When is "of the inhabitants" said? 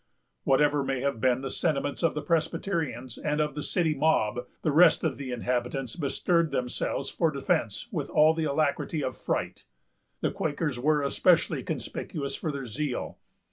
5.03-5.95